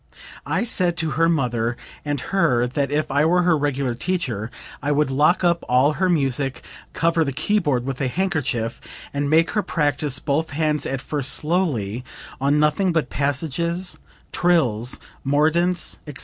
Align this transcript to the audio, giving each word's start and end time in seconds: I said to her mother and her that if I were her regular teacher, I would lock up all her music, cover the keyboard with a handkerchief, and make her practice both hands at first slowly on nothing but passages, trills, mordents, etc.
I 0.47 0.63
said 0.63 0.97
to 0.97 1.11
her 1.11 1.29
mother 1.29 1.77
and 2.03 2.19
her 2.33 2.65
that 2.65 2.89
if 2.89 3.11
I 3.11 3.23
were 3.23 3.43
her 3.43 3.55
regular 3.55 3.93
teacher, 3.93 4.49
I 4.81 4.91
would 4.91 5.11
lock 5.11 5.43
up 5.43 5.63
all 5.69 5.93
her 5.93 6.09
music, 6.09 6.63
cover 6.91 7.23
the 7.23 7.31
keyboard 7.31 7.85
with 7.85 8.01
a 8.01 8.07
handkerchief, 8.07 8.81
and 9.13 9.29
make 9.29 9.51
her 9.51 9.61
practice 9.61 10.17
both 10.17 10.49
hands 10.49 10.87
at 10.87 11.01
first 11.01 11.31
slowly 11.33 12.03
on 12.41 12.59
nothing 12.59 12.91
but 12.91 13.11
passages, 13.11 13.99
trills, 14.31 14.97
mordents, 15.23 15.99
etc. 16.07 16.19